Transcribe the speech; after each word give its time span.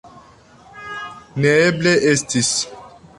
Neeble 1.45 1.93
estis! 2.13 2.51